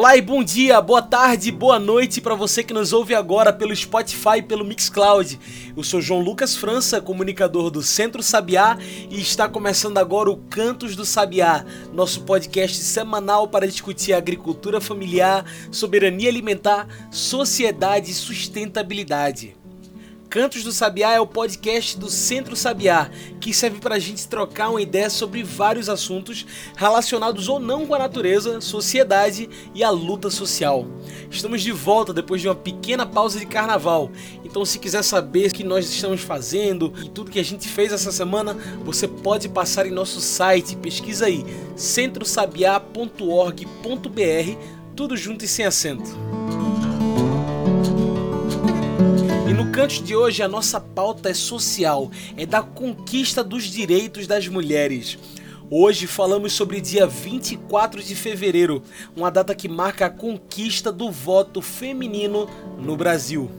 [0.00, 3.76] Olá e bom dia, boa tarde, boa noite para você que nos ouve agora pelo
[3.76, 5.38] Spotify e pelo Mixcloud.
[5.76, 8.78] Eu sou João Lucas França, comunicador do Centro Sabiá
[9.10, 15.44] e está começando agora o Cantos do Sabiá, nosso podcast semanal para discutir agricultura familiar,
[15.70, 19.59] soberania alimentar, sociedade e sustentabilidade.
[20.30, 24.70] Cantos do Sabiá é o podcast do Centro Sabiá, que serve para a gente trocar
[24.70, 30.30] uma ideia sobre vários assuntos relacionados ou não com a natureza, sociedade e a luta
[30.30, 30.86] social.
[31.28, 34.08] Estamos de volta depois de uma pequena pausa de carnaval,
[34.44, 37.92] então se quiser saber o que nós estamos fazendo e tudo que a gente fez
[37.92, 44.56] essa semana, você pode passar em nosso site, pesquisa aí, centrosabiá.org.br,
[44.94, 46.39] tudo junto e sem acento.
[49.80, 55.18] Canto de hoje a nossa pauta é social, é da conquista dos direitos das mulheres.
[55.70, 58.82] Hoje falamos sobre dia 24 de fevereiro,
[59.16, 62.46] uma data que marca a conquista do voto feminino
[62.78, 63.50] no Brasil.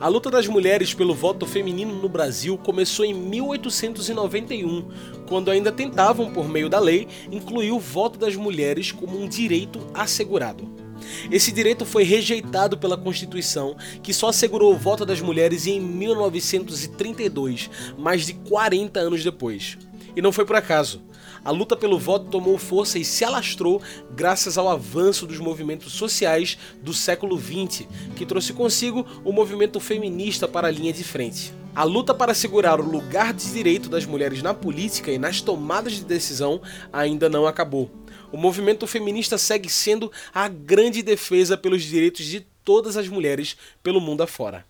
[0.00, 4.82] A luta das mulheres pelo voto feminino no Brasil começou em 1891,
[5.28, 9.86] quando ainda tentavam, por meio da lei, incluir o voto das mulheres como um direito
[9.92, 10.85] assegurado.
[11.30, 17.70] Esse direito foi rejeitado pela Constituição, que só assegurou o voto das mulheres em 1932,
[17.98, 19.78] mais de 40 anos depois.
[20.14, 21.02] E não foi por acaso.
[21.44, 26.58] A luta pelo voto tomou força e se alastrou graças ao avanço dos movimentos sociais
[26.82, 31.52] do século XX, que trouxe consigo o movimento feminista para a linha de frente.
[31.72, 35.92] A luta para assegurar o lugar de direito das mulheres na política e nas tomadas
[35.92, 37.90] de decisão ainda não acabou
[38.32, 44.00] o movimento feminista segue sendo a grande defesa pelos direitos de todas as mulheres pelo
[44.00, 44.64] mundo afora.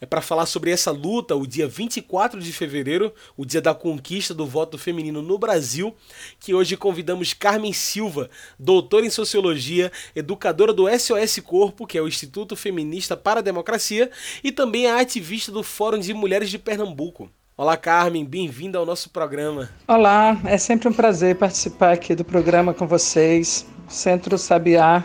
[0.00, 4.34] É para falar sobre essa luta, o dia 24 de fevereiro, o dia da conquista
[4.34, 5.94] do voto feminino no Brasil,
[6.40, 8.28] que hoje convidamos Carmen Silva,
[8.58, 14.10] doutora em sociologia, educadora do SOS Corpo, que é o Instituto Feminista para a Democracia,
[14.42, 17.30] e também a ativista do Fórum de Mulheres de Pernambuco.
[17.56, 19.70] Olá, Carmen, bem-vinda ao nosso programa.
[19.86, 23.64] Olá, é sempre um prazer participar aqui do programa com vocês.
[23.86, 25.04] Centro Sabiá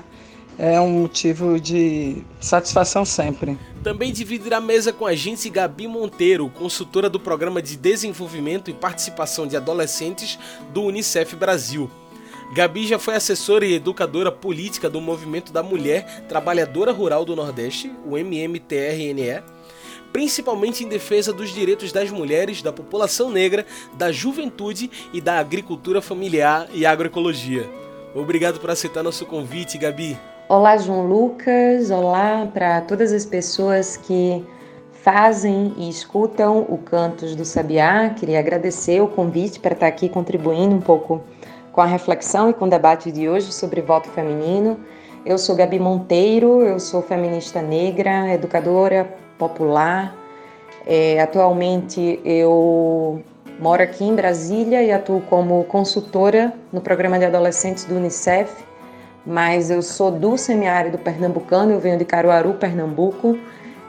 [0.57, 3.55] é um motivo de satisfação sempre.
[3.83, 8.73] Também dividirá a mesa com a gente Gabi Monteiro, consultora do Programa de Desenvolvimento e
[8.73, 10.39] Participação de Adolescentes
[10.73, 11.87] do Unicef Brasil.
[12.55, 17.93] Gabi já foi assessora e educadora política do Movimento da Mulher Trabalhadora Rural do Nordeste,
[18.07, 19.43] o MMTRNE,
[20.11, 26.01] principalmente em defesa dos direitos das mulheres, da população negra, da juventude e da agricultura
[26.01, 27.69] familiar e agroecologia.
[28.15, 30.17] Obrigado por aceitar nosso convite, Gabi.
[30.47, 31.91] Olá, João Lucas.
[31.91, 34.43] Olá para todas as pessoas que
[34.91, 38.09] fazem e escutam o Cantos do Sabiá.
[38.09, 41.23] Queria agradecer o convite para estar aqui contribuindo um pouco
[41.71, 44.79] com a reflexão e com o debate de hoje sobre voto feminino.
[45.25, 50.13] Eu sou Gabi Monteiro, eu sou feminista negra, educadora, popular.
[50.85, 53.23] É, atualmente eu
[53.59, 58.51] moro aqui em Brasília e atuo como consultora no programa de adolescentes do Unicef,
[59.25, 63.37] mas eu sou do semiárido pernambucano, eu venho de Caruaru, Pernambuco,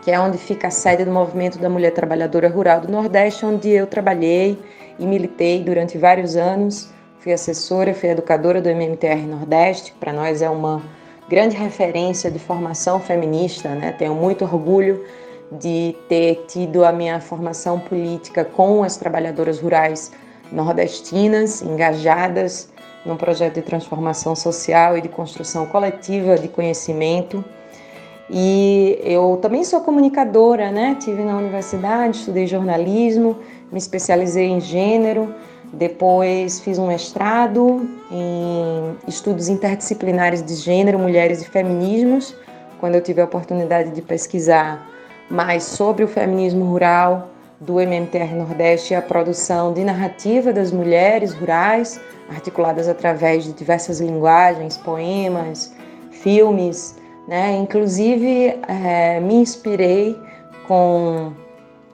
[0.02, 3.68] que é onde fica a sede do Movimento da Mulher Trabalhadora Rural do Nordeste, onde
[3.68, 4.58] eu trabalhei
[4.98, 6.90] e militei durante vários anos.
[7.20, 10.82] Fui assessora, fui educadora do MMTR Nordeste, para nós é uma
[11.28, 13.92] grande referência de formação feminista, né?
[13.92, 15.04] Tenho muito orgulho
[15.50, 20.12] de ter tido a minha formação política com as trabalhadoras rurais
[20.52, 22.68] nordestinas, engajadas
[23.04, 27.44] num projeto de transformação social e de construção coletiva de conhecimento.
[28.28, 30.96] E eu também sou comunicadora, né?
[31.00, 33.38] Tive na universidade, estudei jornalismo,
[33.72, 35.34] me especializei em gênero,
[35.72, 42.36] depois fiz um mestrado em estudos interdisciplinares de gênero, mulheres e feminismos,
[42.78, 44.88] quando eu tive a oportunidade de pesquisar
[45.30, 47.28] mais sobre o feminismo rural
[47.60, 54.00] do MMTR Nordeste e a produção de narrativa das mulheres rurais, articuladas através de diversas
[54.00, 55.72] linguagens, poemas,
[56.10, 56.96] filmes.
[57.28, 57.56] Né?
[57.58, 60.18] Inclusive, é, me inspirei
[60.66, 61.32] com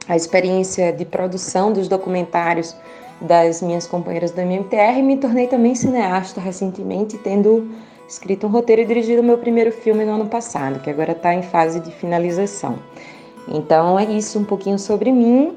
[0.09, 2.77] a experiência de produção dos documentários
[3.21, 7.69] das minhas companheiras do MMTR e me tornei também cineasta recentemente, tendo
[8.09, 11.35] escrito um roteiro e dirigido o meu primeiro filme no ano passado, que agora está
[11.35, 12.79] em fase de finalização.
[13.49, 15.57] Então é isso um pouquinho sobre mim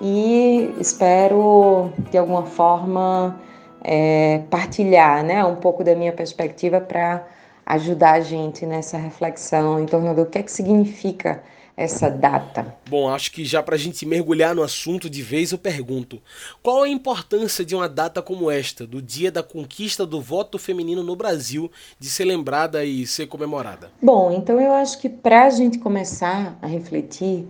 [0.00, 3.40] e espero de alguma forma
[3.82, 7.26] é, partilhar né, um pouco da minha perspectiva para
[7.66, 11.42] ajudar a gente nessa reflexão em torno do que é que significa
[11.76, 12.74] essa data?
[12.88, 16.20] Bom, acho que já para a gente mergulhar no assunto de vez, eu pergunto:
[16.62, 21.02] qual a importância de uma data como esta, do dia da conquista do voto feminino
[21.02, 23.90] no Brasil, de ser lembrada e ser comemorada?
[24.00, 27.46] Bom, então eu acho que para a gente começar a refletir,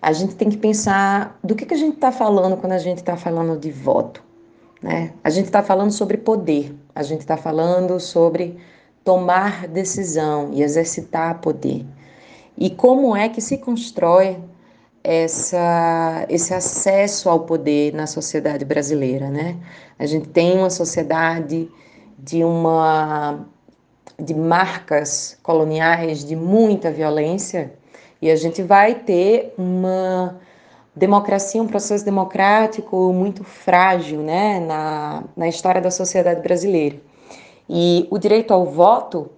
[0.00, 2.98] a gente tem que pensar do que, que a gente está falando quando a gente
[2.98, 4.22] está falando de voto.
[4.80, 5.12] Né?
[5.24, 8.56] A gente está falando sobre poder, a gente está falando sobre
[9.02, 11.84] tomar decisão e exercitar poder.
[12.56, 14.38] E como é que se constrói
[15.04, 19.56] essa, esse acesso ao poder na sociedade brasileira, né?
[19.98, 21.68] A gente tem uma sociedade
[22.18, 23.46] de uma
[24.18, 27.74] de marcas coloniais de muita violência
[28.20, 30.40] e a gente vai ter uma
[30.94, 36.96] democracia, um processo democrático muito frágil, né, na, na história da sociedade brasileira.
[37.68, 39.30] E o direito ao voto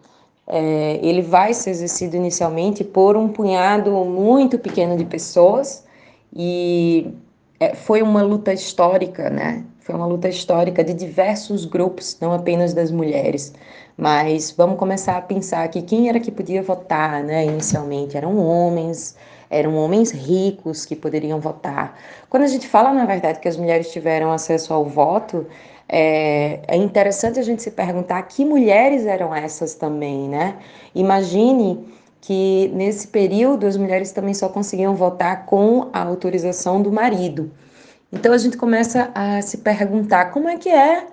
[0.48, 5.84] é, ele vai ser exercido inicialmente por um punhado muito pequeno de pessoas
[6.34, 7.12] e
[7.60, 9.64] é, foi uma luta histórica, né?
[9.80, 13.54] Foi uma luta histórica de diversos grupos, não apenas das mulheres.
[13.96, 17.44] Mas vamos começar a pensar que quem era que podia votar, né?
[17.44, 19.16] Inicialmente eram homens,
[19.50, 21.98] eram homens ricos que poderiam votar.
[22.30, 25.46] Quando a gente fala, na verdade, que as mulheres tiveram acesso ao voto,
[25.88, 30.56] é, é, interessante a gente se perguntar que mulheres eram essas também, né?
[30.94, 31.86] Imagine
[32.20, 37.50] que nesse período as mulheres também só conseguiam votar com a autorização do marido.
[38.12, 41.06] Então a gente começa a se perguntar como é que é,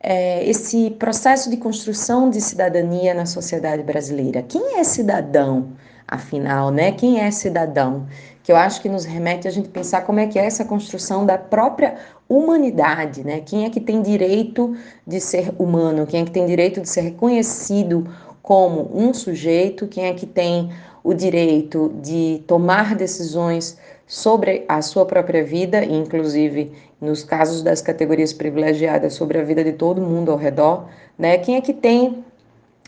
[0.00, 4.42] é esse processo de construção de cidadania na sociedade brasileira.
[4.42, 5.72] Quem é cidadão,
[6.08, 6.92] afinal, né?
[6.92, 8.06] Quem é cidadão?
[8.44, 11.24] Que eu acho que nos remete a gente pensar como é que é essa construção
[11.24, 11.96] da própria
[12.28, 13.40] humanidade, né?
[13.40, 14.76] Quem é que tem direito
[15.06, 16.06] de ser humano?
[16.06, 18.06] Quem é que tem direito de ser reconhecido
[18.42, 19.88] como um sujeito?
[19.88, 20.70] Quem é que tem
[21.02, 26.70] o direito de tomar decisões sobre a sua própria vida, inclusive
[27.00, 30.86] nos casos das categorias privilegiadas sobre a vida de todo mundo ao redor,
[31.18, 31.38] né?
[31.38, 32.22] Quem é que tem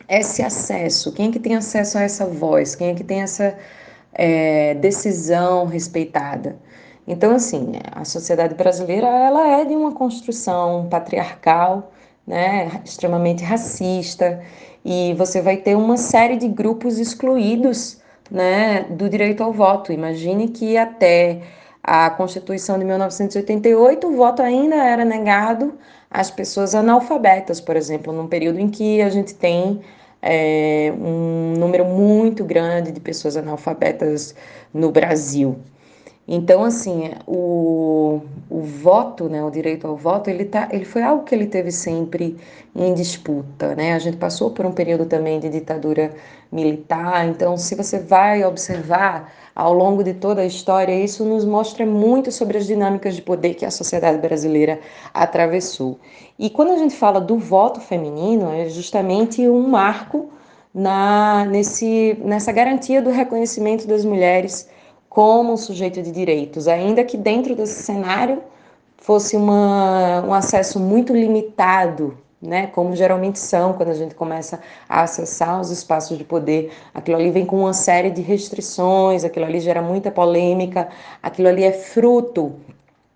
[0.06, 1.12] esse acesso?
[1.12, 2.75] Quem é que tem acesso a essa voz?
[2.75, 3.56] Quem é que tem essa
[4.17, 6.57] é, decisão respeitada.
[7.07, 11.93] Então, assim, a sociedade brasileira ela é de uma construção patriarcal,
[12.27, 14.43] né, extremamente racista,
[14.85, 19.93] e você vai ter uma série de grupos excluídos né, do direito ao voto.
[19.93, 21.43] Imagine que até
[21.83, 25.75] a Constituição de 1988 o voto ainda era negado
[26.11, 29.81] às pessoas analfabetas, por exemplo, num período em que a gente tem
[30.26, 34.34] é, um número muito grande de pessoas analfabetas
[34.75, 35.56] no Brasil.
[36.28, 38.20] Então, assim, o,
[38.50, 41.70] o voto, né, o direito ao voto, ele, tá, ele foi algo que ele teve
[41.70, 42.37] sempre
[42.75, 43.93] em disputa, né?
[43.94, 46.12] A gente passou por um período também de ditadura
[46.50, 51.87] militar, então, se você vai observar ao longo de toda a história, isso nos mostra
[51.87, 54.79] muito sobre as dinâmicas de poder que a sociedade brasileira
[55.14, 55.99] atravessou.
[56.38, 60.29] E quando a gente fala do voto feminino, é justamente um marco
[60.75, 64.69] na, nesse, nessa garantia do reconhecimento das mulheres
[65.08, 68.43] como sujeito de direitos, ainda que dentro desse cenário
[68.99, 72.66] fosse uma, um acesso muito limitado né?
[72.69, 76.72] Como geralmente são quando a gente começa a acessar os espaços de poder.
[76.94, 80.88] Aquilo ali vem com uma série de restrições, aquilo ali gera muita polêmica,
[81.22, 82.55] aquilo ali é fruto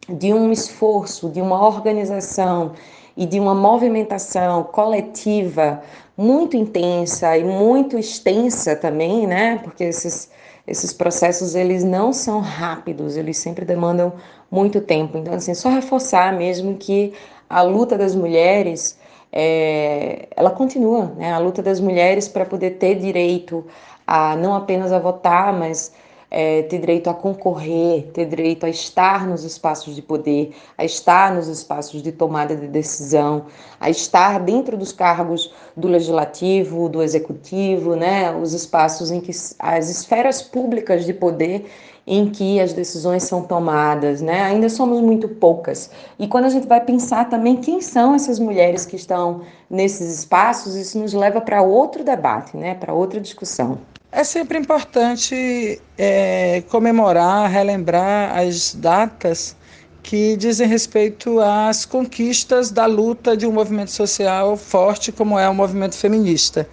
[0.08, 2.72] de um esforço, de uma organização
[3.16, 5.82] e de uma movimentação coletiva
[6.16, 9.60] muito intensa e muito extensa também, né?
[9.62, 10.30] Porque esses
[10.70, 14.12] esses processos eles não são rápidos, eles sempre demandam
[14.48, 15.18] muito tempo.
[15.18, 17.12] Então, assim, só reforçar mesmo que
[17.48, 18.96] a luta das mulheres
[19.32, 21.32] é, ela continua, né?
[21.32, 23.64] A luta das mulheres para poder ter direito
[24.06, 25.92] a não apenas a votar, mas
[26.30, 31.34] é, ter direito a concorrer, ter direito a estar nos espaços de poder, a estar
[31.34, 33.46] nos espaços de tomada de decisão,
[33.80, 38.32] a estar dentro dos cargos do legislativo, do executivo, né?
[38.34, 41.66] Os espaços em que as esferas públicas de poder
[42.07, 44.42] em que as decisões são tomadas, né?
[44.42, 45.90] Ainda somos muito poucas.
[46.19, 50.75] E quando a gente vai pensar também quem são essas mulheres que estão nesses espaços,
[50.75, 52.75] isso nos leva para outro debate, né?
[52.75, 53.78] Para outra discussão.
[54.12, 59.57] É sempre importante é, comemorar, relembrar as datas
[60.02, 65.54] que dizem respeito às conquistas da luta de um movimento social forte como é o
[65.54, 66.69] movimento feminista.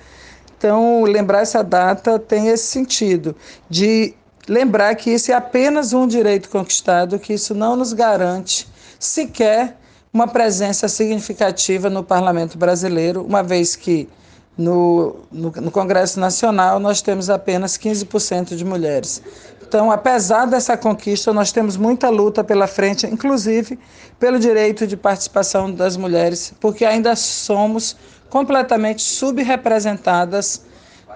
[0.57, 3.35] Então, lembrar essa data tem esse sentido
[3.69, 4.15] de
[4.47, 8.67] lembrar que isso é apenas um direito conquistado, que isso não nos garante
[8.99, 9.77] sequer
[10.11, 14.09] uma presença significativa no parlamento brasileiro, uma vez que
[14.57, 19.21] no, no, no, Congresso Nacional nós temos apenas 15% de mulheres.
[19.61, 23.77] Então, apesar dessa conquista, nós temos muita luta pela frente, inclusive
[24.17, 27.95] pelo direito de participação das mulheres, porque ainda somos
[28.29, 30.65] completamente subrepresentadas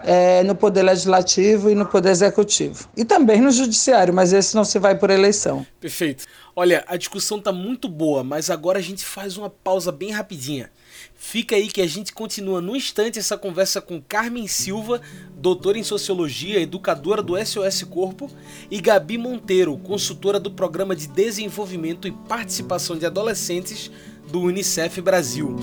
[0.04, 2.90] é, no poder legislativo e no poder executivo.
[2.96, 5.66] E também no judiciário, mas esse não se vai por eleição.
[5.80, 6.26] Perfeito.
[6.56, 10.70] Olha, a discussão está muito boa, mas agora a gente faz uma pausa bem rapidinha.
[11.16, 15.00] Fica aí que a gente continua no instante essa conversa com Carmen Silva,
[15.36, 18.30] doutora em Sociologia, educadora do SOS Corpo,
[18.70, 23.92] e Gabi Monteiro, consultora do Programa de Desenvolvimento e Participação de Adolescentes
[24.30, 25.56] do Unicef Brasil.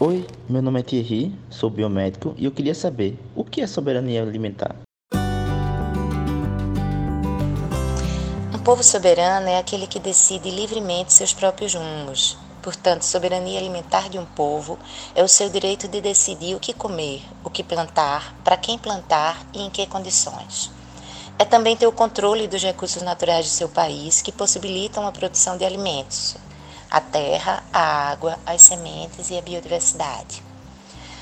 [0.00, 4.22] Oi, meu nome é Thierry, sou biomédico e eu queria saber o que é soberania
[4.22, 4.76] alimentar.
[8.54, 12.38] Um povo soberano é aquele que decide livremente seus próprios rumos.
[12.62, 14.78] Portanto, soberania alimentar de um povo
[15.16, 19.44] é o seu direito de decidir o que comer, o que plantar, para quem plantar
[19.52, 20.70] e em que condições.
[21.40, 25.56] É também ter o controle dos recursos naturais de seu país que possibilitam a produção
[25.56, 26.36] de alimentos,
[26.90, 30.48] a terra, a água, as sementes e a biodiversidade.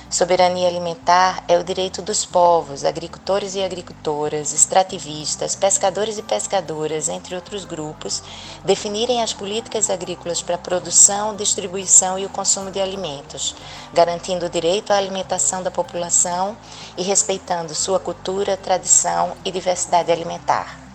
[0.08, 7.34] Soberania alimentar é o direito dos povos, agricultores e agricultoras, extrativistas, pescadores e pescadoras, entre
[7.34, 8.22] outros grupos,
[8.64, 13.56] definirem as políticas agrícolas para a produção, distribuição e o consumo de alimentos,
[13.92, 16.56] garantindo o direito à alimentação da população
[16.96, 20.85] e respeitando sua cultura, tradição e diversidade alimentar.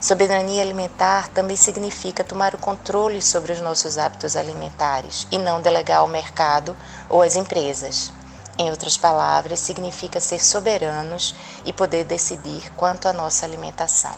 [0.00, 5.98] Soberania alimentar também significa tomar o controle sobre os nossos hábitos alimentares e não delegar
[5.98, 6.74] ao mercado
[7.06, 8.10] ou às empresas.
[8.58, 11.34] Em outras palavras, significa ser soberanos
[11.66, 14.16] e poder decidir quanto à nossa alimentação.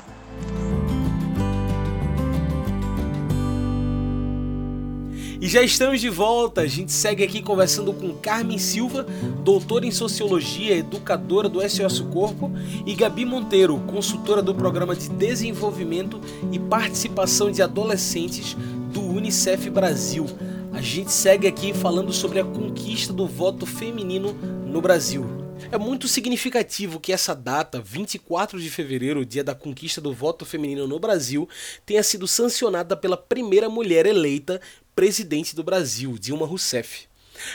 [5.42, 6.60] E já estamos de volta.
[6.60, 9.04] A gente segue aqui conversando com Carmen Silva,
[9.42, 12.48] doutora em Sociologia, educadora do SOS Corpo,
[12.86, 16.20] e Gabi Monteiro, consultora do Programa de Desenvolvimento
[16.52, 18.56] e Participação de Adolescentes
[18.92, 20.26] do Unicef Brasil.
[20.72, 24.34] A gente segue aqui falando sobre a conquista do voto feminino
[24.64, 25.42] no Brasil.
[25.70, 30.86] É muito significativo que essa data, 24 de fevereiro, dia da conquista do voto feminino
[30.86, 31.48] no Brasil,
[31.86, 34.60] tenha sido sancionada pela primeira mulher eleita
[34.94, 37.06] presidente do Brasil, Dilma Rousseff.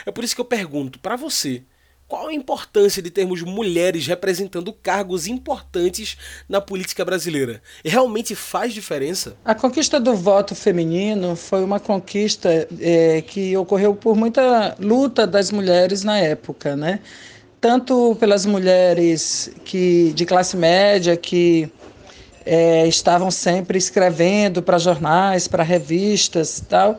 [0.04, 1.62] É por isso que eu pergunto para você,
[2.06, 6.16] qual a importância de termos mulheres representando cargos importantes
[6.48, 7.62] na política brasileira?
[7.84, 9.36] Realmente faz diferença?
[9.44, 15.50] A conquista do voto feminino foi uma conquista é, que ocorreu por muita luta das
[15.50, 17.00] mulheres na época, né?
[17.60, 21.70] tanto pelas mulheres que de classe média que
[22.46, 26.98] é, estavam sempre escrevendo para jornais, para revistas, tal,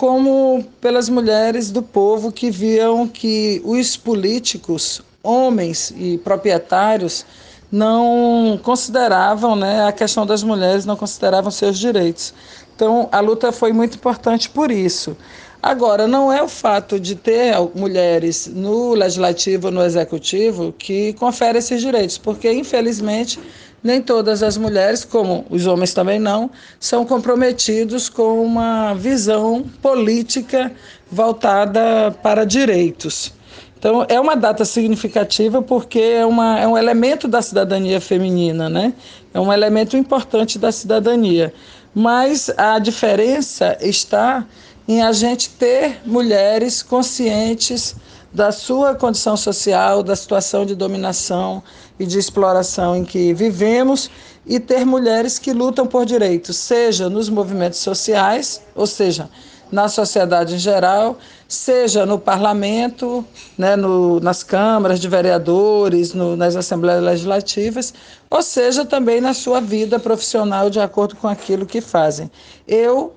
[0.00, 7.26] como pelas mulheres do povo que viam que os políticos, homens e proprietários,
[7.70, 12.32] não consideravam, né, a questão das mulheres não consideravam seus direitos.
[12.74, 15.14] Então, a luta foi muito importante por isso.
[15.62, 21.82] Agora, não é o fato de ter mulheres no legislativo, no executivo, que confere esses
[21.82, 23.38] direitos, porque, infelizmente,
[23.82, 30.72] nem todas as mulheres, como os homens também não, são comprometidos com uma visão política
[31.10, 33.32] voltada para direitos.
[33.78, 38.92] Então, é uma data significativa porque é, uma, é um elemento da cidadania feminina, né?
[39.32, 41.52] É um elemento importante da cidadania.
[41.94, 44.46] Mas a diferença está
[44.86, 47.96] em a gente ter mulheres conscientes
[48.32, 51.62] da sua condição social, da situação de dominação
[51.98, 54.10] e de exploração em que vivemos
[54.46, 59.28] e ter mulheres que lutam por direitos, seja nos movimentos sociais, ou seja,
[59.70, 63.24] na sociedade em geral, seja no parlamento,
[63.56, 67.94] né, no, nas câmaras de vereadores, no, nas assembleias legislativas,
[68.28, 72.30] ou seja também na sua vida profissional de acordo com aquilo que fazem.
[72.66, 73.14] Eu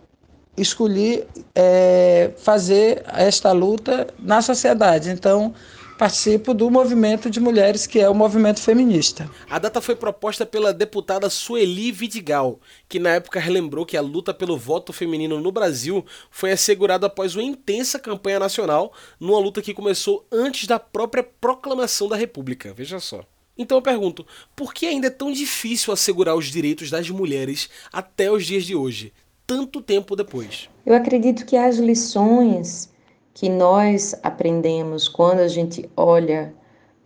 [0.58, 1.24] escolhi
[1.56, 5.10] é, fazer esta luta na sociedade.
[5.10, 5.54] Então,
[5.98, 9.30] participo do movimento de mulheres que é o movimento feminista.
[9.50, 14.34] A data foi proposta pela deputada Sueli Vidigal, que na época relembrou que a luta
[14.34, 19.74] pelo voto feminino no Brasil foi assegurada após uma intensa campanha nacional, numa luta que
[19.74, 22.74] começou antes da própria proclamação da República.
[22.74, 23.24] Veja só.
[23.58, 28.32] Então eu pergunto, por que ainda é tão difícil assegurar os direitos das mulheres até
[28.32, 29.14] os dias de hoje?
[29.46, 30.70] Tanto tempo depois?
[30.86, 32.92] Eu acredito que as lições
[33.34, 36.54] que nós aprendemos quando a gente olha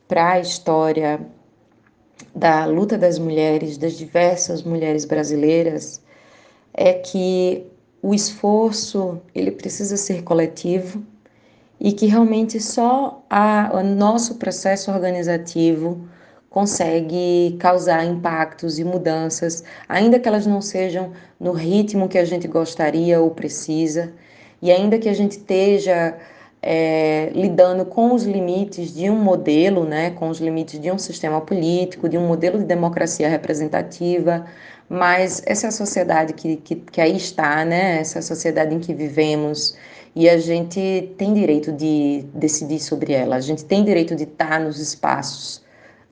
[0.08, 1.20] para a história
[2.36, 6.02] da luta das mulheres, das diversas mulheres brasileiras,
[6.74, 7.66] é que
[8.02, 11.04] o esforço ele precisa ser coletivo
[11.80, 16.08] e que realmente só a, o nosso processo organizativo
[16.50, 22.48] consegue causar impactos e mudanças, ainda que elas não sejam no ritmo que a gente
[22.48, 24.14] gostaria ou precisa,
[24.62, 26.18] e ainda que a gente esteja
[26.62, 31.40] é, lidando com os limites de um modelo, né, com os limites de um sistema
[31.42, 34.46] político, de um modelo de democracia representativa,
[34.90, 38.94] mas essa é a sociedade que, que, que aí está, né, essa sociedade em que
[38.94, 39.78] vivemos,
[40.16, 44.60] e a gente tem direito de decidir sobre ela, a gente tem direito de estar
[44.60, 45.67] nos espaços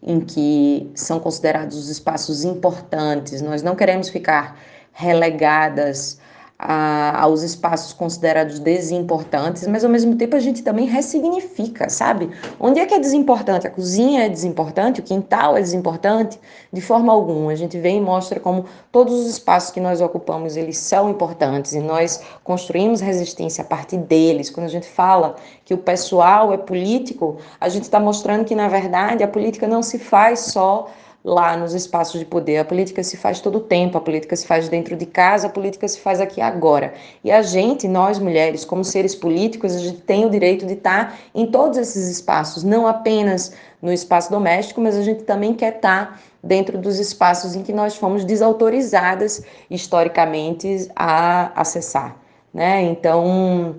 [0.05, 4.57] em que são considerados os espaços importantes, nós não queremos ficar
[4.93, 6.19] relegadas
[6.57, 12.29] a, aos espaços considerados desimportantes, mas ao mesmo tempo a gente também ressignifica, sabe?
[12.59, 13.67] Onde é que é desimportante?
[13.67, 16.39] A cozinha é desimportante, o quintal é desimportante?
[16.71, 17.51] De forma alguma.
[17.51, 21.73] A gente vem e mostra como todos os espaços que nós ocupamos, eles são importantes
[21.73, 24.49] e nós construímos resistência a partir deles.
[24.49, 25.35] Quando a gente fala
[25.65, 29.83] que o pessoal é político, a gente está mostrando que, na verdade, a política não
[29.83, 30.87] se faz só
[31.25, 32.59] lá nos espaços de poder.
[32.59, 35.49] A política se faz todo o tempo, a política se faz dentro de casa, a
[35.49, 36.93] política se faz aqui agora.
[37.23, 41.17] E a gente, nós mulheres, como seres políticos, a gente tem o direito de estar
[41.33, 46.21] em todos esses espaços, não apenas no espaço doméstico, mas a gente também quer estar
[46.43, 52.15] dentro dos espaços em que nós fomos desautorizadas historicamente a acessar,
[52.53, 52.83] né?
[52.83, 53.77] Então,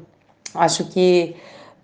[0.52, 1.36] acho que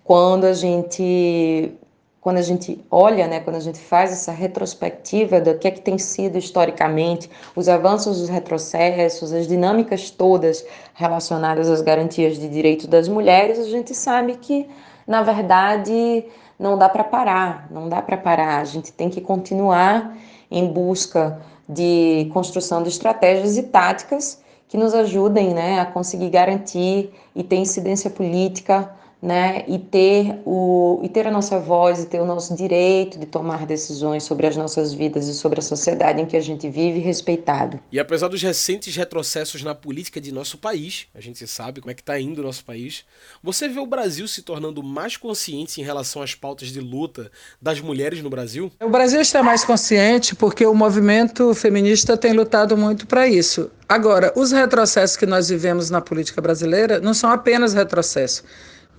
[0.03, 1.73] quando a gente
[2.23, 5.81] quando a gente olha, né, quando a gente faz essa retrospectiva do que é que
[5.81, 12.85] tem sido historicamente, os avanços, os retrocessos, as dinâmicas todas relacionadas às garantias de direitos
[12.87, 14.65] das mulheres, a gente sabe que,
[15.05, 16.23] na verdade,
[16.57, 18.61] não dá para parar, não dá para parar.
[18.61, 20.15] A gente tem que continuar
[20.49, 27.13] em busca de construção de estratégias e táticas que nos ajudem né, a conseguir garantir
[27.35, 28.89] e ter incidência política
[29.23, 33.25] né, e ter o e ter a nossa voz e ter o nosso direito de
[33.25, 36.99] tomar decisões sobre as nossas vidas e sobre a sociedade em que a gente vive
[36.99, 37.79] respeitado.
[37.89, 41.93] E apesar dos recentes retrocessos na política de nosso país, a gente sabe como é
[41.93, 43.05] que está indo o nosso país,
[43.41, 47.31] você vê o Brasil se tornando mais consciente em relação às pautas de luta
[47.61, 48.73] das mulheres no Brasil?
[48.81, 53.71] O Brasil está mais consciente porque o movimento feminista tem lutado muito para isso.
[53.87, 58.43] Agora, os retrocessos que nós vivemos na política brasileira não são apenas retrocessos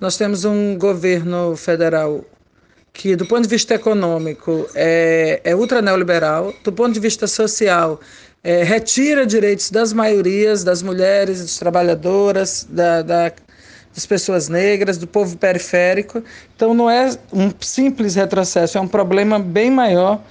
[0.00, 2.24] nós temos um governo federal
[2.92, 8.00] que, do ponto de vista econômico, é, é ultra neoliberal, do ponto de vista social,
[8.42, 13.32] é, retira direitos das maiorias, das mulheres, das trabalhadoras, da, da,
[13.94, 16.22] das pessoas negras, do povo periférico.
[16.54, 20.22] Então, não é um simples retrocesso, é um problema bem maior.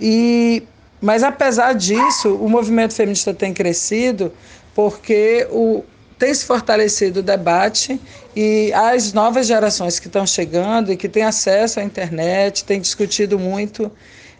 [0.00, 0.62] E,
[1.00, 4.32] mas, apesar disso, o movimento feminista tem crescido
[4.74, 5.84] porque o,
[6.18, 8.00] tem se fortalecido o debate
[8.34, 13.38] e as novas gerações que estão chegando e que têm acesso à internet, têm discutido
[13.38, 13.90] muito,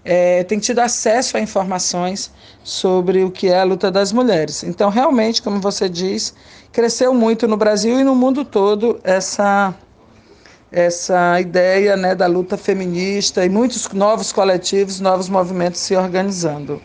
[0.04, 2.30] é, têm tido acesso a informações
[2.62, 4.62] sobre o que é a luta das mulheres.
[4.62, 6.34] Então, realmente, como você diz,
[6.72, 9.74] cresceu muito no Brasil e no mundo todo essa
[10.72, 16.80] essa ideia né, da luta feminista e muitos novos coletivos, novos movimentos se organizando.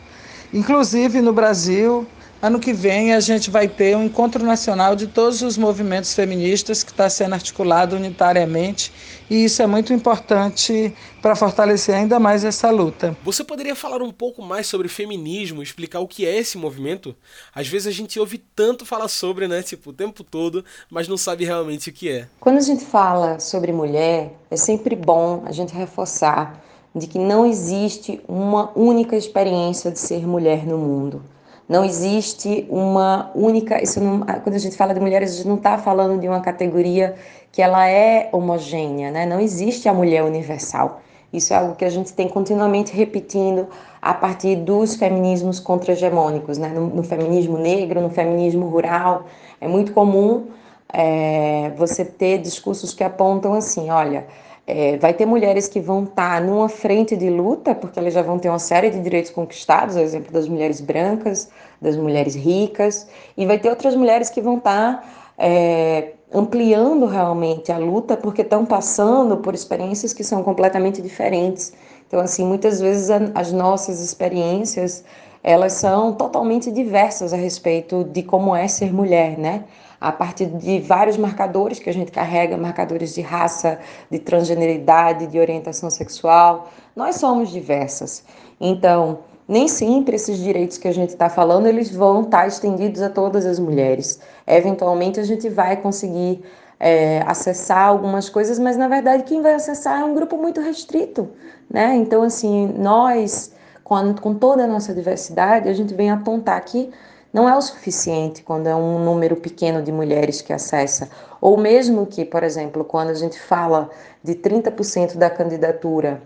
[0.52, 2.04] Inclusive no Brasil,
[2.46, 6.84] Ano que vem a gente vai ter um encontro nacional de todos os movimentos feministas
[6.84, 8.92] que está sendo articulado unitariamente
[9.28, 13.16] e isso é muito importante para fortalecer ainda mais essa luta.
[13.24, 17.16] Você poderia falar um pouco mais sobre feminismo, explicar o que é esse movimento?
[17.52, 21.16] Às vezes a gente ouve tanto falar sobre, né, tipo, o tempo todo, mas não
[21.16, 22.28] sabe realmente o que é.
[22.38, 26.62] Quando a gente fala sobre mulher, é sempre bom a gente reforçar
[26.94, 31.34] de que não existe uma única experiência de ser mulher no mundo.
[31.68, 33.82] Não existe uma única.
[33.82, 36.40] Isso não, quando a gente fala de mulheres, a gente não está falando de uma
[36.40, 37.16] categoria
[37.50, 39.26] que ela é homogênea, né?
[39.26, 41.00] Não existe a mulher universal.
[41.32, 43.66] Isso é algo que a gente tem continuamente repetindo
[44.00, 46.68] a partir dos feminismos contra-hegemônicos, né?
[46.68, 49.24] No, no, feminismo negro, no feminismo rural,
[49.60, 50.46] é muito comum
[50.92, 54.26] é, você ter discursos que apontam assim, olha,
[54.66, 58.22] é, vai ter mulheres que vão estar tá numa frente de luta, porque elas já
[58.22, 61.48] vão ter uma série de direitos conquistados, exemplo das mulheres brancas,
[61.80, 65.04] das mulheres ricas, e vai ter outras mulheres que vão estar tá,
[65.38, 71.72] é, ampliando realmente a luta, porque estão passando por experiências que são completamente diferentes.
[72.08, 75.04] Então, assim, muitas vezes a, as nossas experiências
[75.46, 79.62] elas são totalmente diversas a respeito de como é ser mulher, né?
[80.00, 83.78] A partir de vários marcadores que a gente carrega, marcadores de raça,
[84.10, 86.70] de transgeneridade, de orientação sexual.
[86.94, 88.24] Nós somos diversas.
[88.60, 93.00] Então, nem sempre esses direitos que a gente está falando eles vão estar tá estendidos
[93.00, 94.20] a todas as mulheres.
[94.46, 96.42] Eventualmente a gente vai conseguir
[96.80, 101.28] é, acessar algumas coisas, mas na verdade quem vai acessar é um grupo muito restrito,
[101.70, 101.94] né?
[101.94, 103.52] Então assim nós
[103.84, 106.90] com, com toda a nossa diversidade a gente vem apontar que
[107.36, 112.06] não é o suficiente quando é um número pequeno de mulheres que acessa, ou mesmo
[112.06, 113.90] que, por exemplo, quando a gente fala
[114.24, 116.22] de 30% da candidatura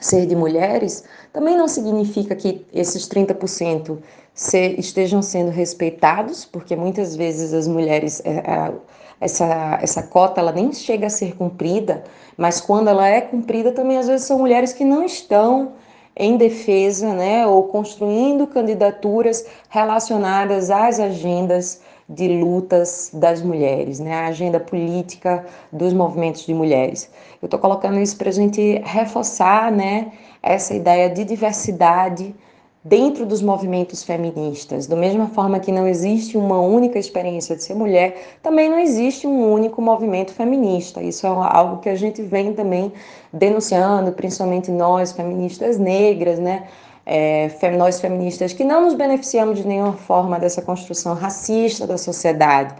[0.00, 3.98] ser de mulheres, também não significa que esses 30%
[4.32, 8.72] se, estejam sendo respeitados, porque muitas vezes as mulheres, é, é,
[9.20, 12.02] essa, essa cota ela nem chega a ser cumprida,
[12.34, 15.72] mas quando ela é cumprida, também às vezes são mulheres que não estão
[16.16, 24.26] em defesa, né, ou construindo candidaturas relacionadas às agendas de lutas das mulheres, né, a
[24.26, 27.10] agenda política dos movimentos de mulheres.
[27.40, 32.34] Eu estou colocando isso para a gente reforçar, né, essa ideia de diversidade
[32.82, 34.86] dentro dos movimentos feministas.
[34.86, 39.26] Da mesma forma que não existe uma única experiência de ser mulher, também não existe
[39.26, 41.02] um único movimento feminista.
[41.02, 42.92] Isso é algo que a gente vem também
[43.32, 46.66] denunciando, principalmente nós feministas negras, né?
[47.06, 52.74] é, nós feministas que não nos beneficiamos de nenhuma forma dessa construção racista da sociedade,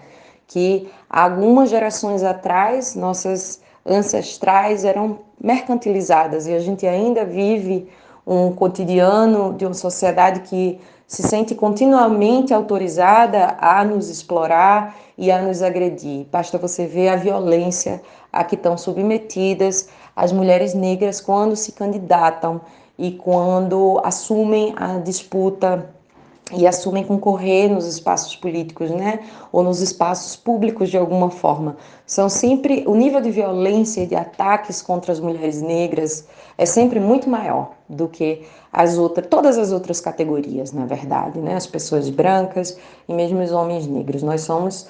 [0.46, 7.88] que algumas gerações atrás nossas ancestrais eram mercantilizadas e a gente ainda vive
[8.26, 15.42] um cotidiano de uma sociedade que se sente continuamente autorizada a nos explorar e a
[15.42, 16.26] nos agredir.
[16.30, 18.00] Basta você ver a violência
[18.33, 22.61] a que estão submetidas as mulheres negras quando se candidatam
[22.96, 25.90] e quando assumem a disputa
[26.52, 29.20] e assumem concorrer nos espaços políticos, né,
[29.52, 31.76] ou nos espaços públicos de alguma forma.
[32.06, 36.26] São sempre o nível de violência e de ataques contra as mulheres negras
[36.58, 41.54] é sempre muito maior do que as outras, todas as outras categorias, na verdade, né,
[41.54, 42.76] as pessoas brancas
[43.08, 44.22] e mesmo os homens negros.
[44.22, 44.86] Nós somos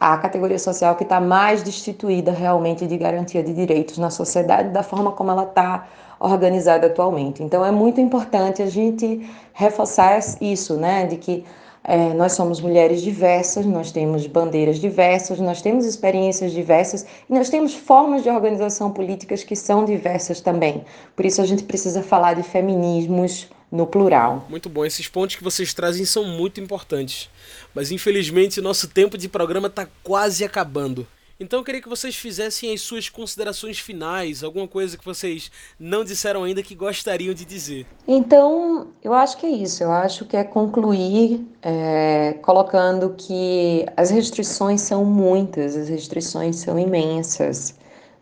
[0.00, 4.82] a categoria social que está mais destituída realmente de garantia de direitos na sociedade da
[4.82, 5.86] forma como ela está
[6.20, 7.42] organizada atualmente.
[7.42, 11.44] Então é muito importante a gente reforçar isso, né, de que
[11.82, 17.48] é, nós somos mulheres diversas, nós temos bandeiras diversas, nós temos experiências diversas e nós
[17.48, 20.84] temos formas de organização políticas que são diversas também.
[21.16, 24.46] Por isso a gente precisa falar de feminismos no plural.
[24.48, 27.28] Muito bom, esses pontos que vocês trazem são muito importantes.
[27.74, 31.06] Mas infelizmente nosso tempo de programa está quase acabando.
[31.40, 36.02] Então eu queria que vocês fizessem as suas considerações finais, alguma coisa que vocês não
[36.02, 37.86] disseram ainda que gostariam de dizer.
[38.08, 39.84] Então, eu acho que é isso.
[39.84, 46.76] Eu acho que é concluir é, colocando que as restrições são muitas, as restrições são
[46.76, 47.76] imensas,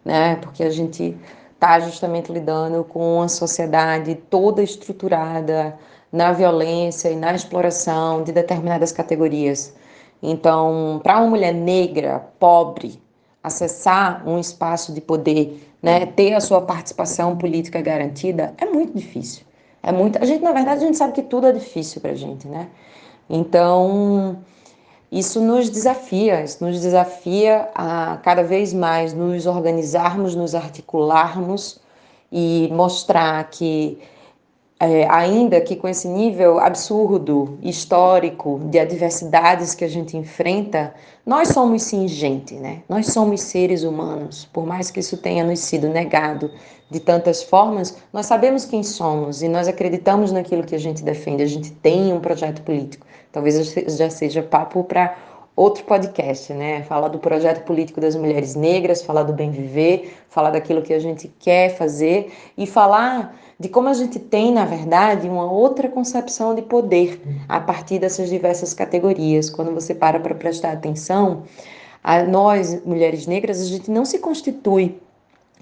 [0.04, 0.36] né?
[0.36, 1.16] Porque a gente
[1.56, 5.76] está justamente lidando com uma sociedade toda estruturada
[6.12, 9.74] na violência e na exploração de determinadas categorias.
[10.22, 13.02] Então, para uma mulher negra, pobre,
[13.42, 19.44] acessar um espaço de poder, né, ter a sua participação política garantida, é muito difícil.
[19.82, 20.18] É muito.
[20.20, 22.68] A gente, na verdade, a gente sabe que tudo é difícil para gente, né?
[23.30, 24.38] Então,
[25.10, 31.78] isso nos desafia, isso nos desafia a cada vez mais nos organizarmos, nos articularmos
[32.30, 33.98] e mostrar que
[34.78, 41.48] é, ainda que com esse nível absurdo, histórico, de adversidades que a gente enfrenta, nós
[41.48, 42.82] somos sim gente, né?
[42.88, 44.46] Nós somos seres humanos.
[44.52, 46.50] Por mais que isso tenha nos sido negado
[46.90, 51.42] de tantas formas, nós sabemos quem somos e nós acreditamos naquilo que a gente defende.
[51.42, 53.06] A gente tem um projeto político.
[53.32, 55.16] Talvez já seja papo para
[55.56, 56.82] outro podcast, né?
[56.82, 60.98] Falar do projeto político das mulheres negras, falar do bem viver, falar daquilo que a
[60.98, 66.54] gente quer fazer e falar de como a gente tem, na verdade, uma outra concepção
[66.54, 69.48] de poder a partir dessas diversas categorias.
[69.48, 71.44] Quando você para para prestar atenção,
[72.04, 75.00] a nós, mulheres negras, a gente não se constitui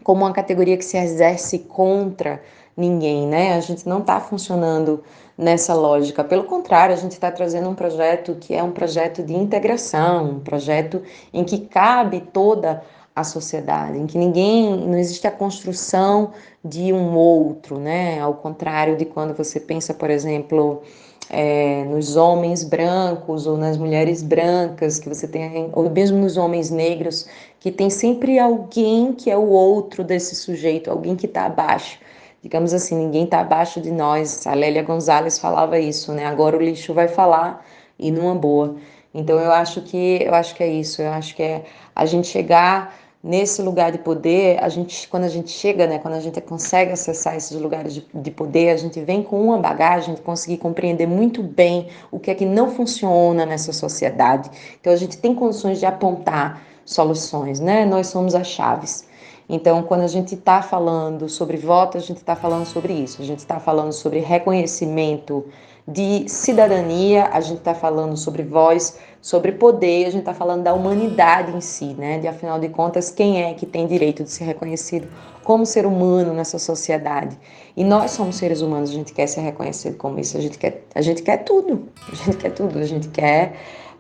[0.02, 2.42] como uma categoria que se exerce contra
[2.76, 3.54] ninguém, né?
[3.54, 5.02] A gente não está funcionando
[5.37, 6.22] nessa lógica.
[6.24, 10.40] Pelo contrário, a gente está trazendo um projeto que é um projeto de integração, um
[10.40, 12.82] projeto em que cabe toda
[13.14, 16.32] a sociedade, em que ninguém, não existe a construção
[16.64, 18.20] de um outro, né?
[18.20, 20.82] Ao contrário de quando você pensa, por exemplo,
[21.30, 26.70] é, nos homens brancos ou nas mulheres brancas, que você tem, ou mesmo nos homens
[26.70, 27.26] negros,
[27.60, 31.98] que tem sempre alguém que é o outro desse sujeito, alguém que está abaixo.
[32.44, 34.46] Digamos assim, ninguém está abaixo de nós.
[34.46, 36.26] A Lélia Gonzalez falava isso, né?
[36.26, 37.64] Agora o lixo vai falar
[37.98, 38.76] e numa boa.
[39.14, 41.00] Então eu acho que eu acho que é isso.
[41.00, 41.64] Eu acho que é
[41.96, 46.12] a gente chegar nesse lugar de poder, a gente, quando a gente chega, né, quando
[46.12, 50.14] a gente consegue acessar esses lugares de, de, poder, a gente vem com uma bagagem
[50.14, 54.50] de conseguir compreender muito bem o que é que não funciona nessa sociedade.
[54.78, 57.87] Então a gente tem condições de apontar soluções, né?
[57.87, 59.09] Nós somos as chaves.
[59.48, 63.20] Então, quando a gente está falando sobre voto, a gente está falando sobre isso.
[63.20, 65.44] A gente está falando sobre reconhecimento
[65.87, 70.72] de cidadania, a gente está falando sobre voz, sobre poder, a gente está falando da
[70.72, 72.18] humanidade em si, né?
[72.18, 75.07] De afinal de contas, quem é que tem direito de ser reconhecido
[75.42, 77.38] como ser humano nessa sociedade?
[77.76, 80.85] E nós somos seres humanos, a gente quer ser reconhecido como isso, a gente quer,
[80.94, 83.54] a gente quer tudo, a gente quer tudo, a gente quer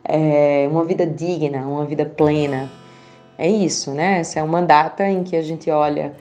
[0.04, 2.70] é, uma vida digna, uma vida plena.
[3.36, 4.20] É isso, né?
[4.20, 6.14] Essa é uma data em que a gente olha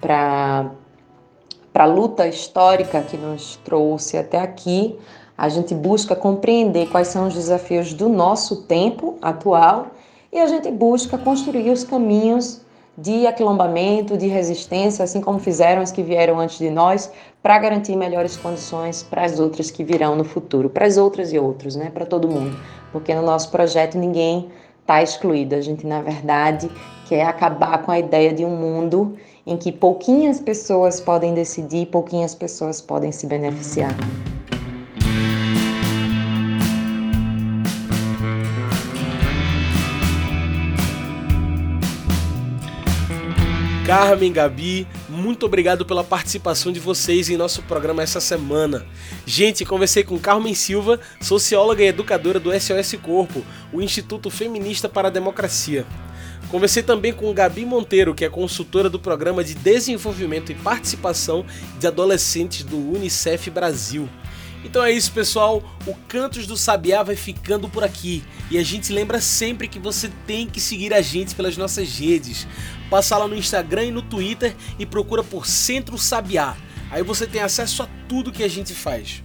[0.00, 0.70] para
[1.74, 4.98] a luta histórica que nos trouxe até aqui,
[5.36, 9.88] a gente busca compreender quais são os desafios do nosso tempo atual
[10.32, 12.60] e a gente busca construir os caminhos
[12.96, 17.94] de aquilombamento, de resistência, assim como fizeram as que vieram antes de nós, para garantir
[17.94, 21.90] melhores condições para as outras que virão no futuro, para as outras e outros, né,
[21.94, 22.58] para todo mundo,
[22.90, 24.48] porque no nosso projeto ninguém
[24.88, 25.54] está excluído.
[25.54, 26.70] A gente, na verdade,
[27.06, 32.34] quer acabar com a ideia de um mundo em que pouquinhas pessoas podem decidir, pouquinhas
[32.34, 33.94] pessoas podem se beneficiar.
[43.86, 44.86] Carmen, Gabi,
[45.18, 48.86] muito obrigado pela participação de vocês em nosso programa essa semana.
[49.26, 55.08] Gente, conversei com Carmen Silva, socióloga e educadora do SOS Corpo, o Instituto Feminista para
[55.08, 55.84] a Democracia.
[56.48, 61.44] Conversei também com Gabi Monteiro, que é consultora do Programa de Desenvolvimento e Participação
[61.78, 64.08] de Adolescentes do Unicef Brasil.
[64.64, 65.62] Então é isso, pessoal.
[65.86, 68.24] O Cantos do Sabiá vai ficando por aqui.
[68.50, 72.46] E a gente lembra sempre que você tem que seguir a gente pelas nossas redes.
[72.90, 76.56] Passa lá no Instagram e no Twitter e procura por Centro Sabiá.
[76.90, 79.22] Aí você tem acesso a tudo que a gente faz.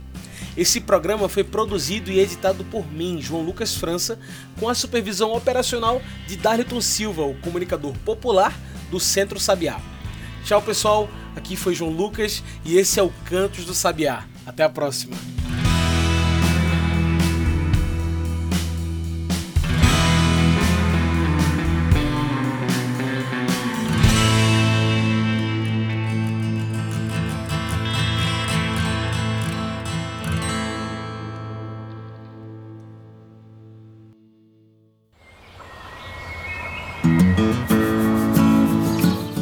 [0.56, 4.20] Esse programa foi produzido e editado por mim, João Lucas França,
[4.60, 8.54] com a supervisão operacional de Darliton Silva, o comunicador popular
[8.92, 9.80] do Centro Sabiá.
[10.46, 11.10] Tchau, pessoal.
[11.36, 14.26] Aqui foi João Lucas e esse é o Cantos do Sabiá.
[14.46, 15.33] Até a próxima.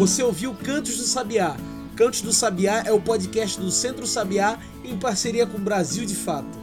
[0.02, 1.56] Você ouviu Cantos do Sabiá.
[1.96, 6.58] Cantos do Sabiá é o podcast do Centro Sabiá em parceria com Brasil de Fato.